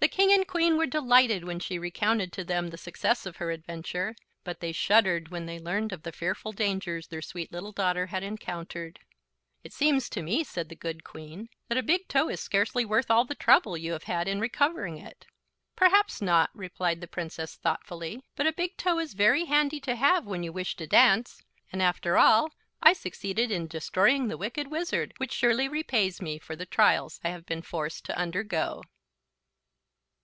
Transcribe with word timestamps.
The 0.00 0.06
King 0.06 0.32
and 0.32 0.46
Queen 0.46 0.76
were 0.78 0.86
delighted 0.86 1.42
when 1.42 1.58
she 1.58 1.76
recounted 1.76 2.32
to 2.32 2.44
them 2.44 2.68
the 2.68 2.78
success 2.78 3.26
of 3.26 3.38
her 3.38 3.50
adventure, 3.50 4.14
but 4.44 4.60
they 4.60 4.70
shuddered 4.70 5.30
when 5.30 5.46
they 5.46 5.58
learned 5.58 5.90
of 5.92 6.04
the 6.04 6.12
fearful 6.12 6.52
dangers 6.52 7.08
their 7.08 7.20
sweet 7.20 7.50
little 7.50 7.72
daughter 7.72 8.06
had 8.06 8.22
encountered. 8.22 9.00
"It 9.64 9.72
seems 9.72 10.08
to 10.10 10.22
me," 10.22 10.44
said 10.44 10.68
the 10.68 10.76
good 10.76 11.02
Queen, 11.02 11.48
"that 11.66 11.76
a 11.76 11.82
big 11.82 12.06
toe 12.06 12.28
is 12.28 12.40
scarcely 12.40 12.84
worth 12.84 13.10
all 13.10 13.24
the 13.24 13.34
trouble 13.34 13.76
you 13.76 13.90
have 13.90 14.04
had 14.04 14.28
in 14.28 14.38
recovering 14.38 14.98
it." 14.98 15.26
"Perhaps 15.74 16.22
not," 16.22 16.50
replied 16.54 17.00
the 17.00 17.08
Princess, 17.08 17.56
thoughtfully; 17.56 18.22
"but 18.36 18.46
a 18.46 18.52
big 18.52 18.76
toe 18.76 19.00
is 19.00 19.14
very 19.14 19.46
handy 19.46 19.80
to 19.80 19.96
have 19.96 20.24
when 20.24 20.44
you 20.44 20.52
wish 20.52 20.76
to 20.76 20.86
dance; 20.86 21.42
and, 21.72 21.82
after 21.82 22.16
all, 22.16 22.52
I 22.80 22.92
succeeded 22.92 23.50
in 23.50 23.66
destroying 23.66 24.28
the 24.28 24.38
Wicked 24.38 24.68
Wizard, 24.68 25.12
which 25.16 25.32
surely 25.32 25.66
repays 25.68 26.22
me 26.22 26.38
for 26.38 26.54
the 26.54 26.66
trials 26.66 27.18
I 27.24 27.30
have 27.30 27.44
been 27.44 27.62
forced 27.62 28.04
to 28.06 28.16
undergo." 28.16 28.82